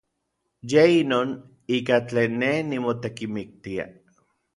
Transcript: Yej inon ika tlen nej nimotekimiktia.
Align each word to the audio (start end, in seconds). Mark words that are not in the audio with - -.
Yej 0.69 0.93
inon 1.01 1.29
ika 1.77 1.97
tlen 2.07 2.31
nej 2.41 2.59
nimotekimiktia. 2.69 3.85